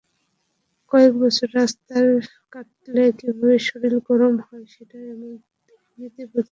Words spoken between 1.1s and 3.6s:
বছর রাস্তায় কাটালে কীভাবে